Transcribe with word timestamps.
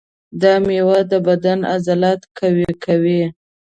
دا 0.41 0.53
مېوه 0.65 0.99
د 1.11 1.13
بدن 1.27 1.59
عضلات 1.71 2.21
قوي 2.39 2.71
کوي. 2.83 3.23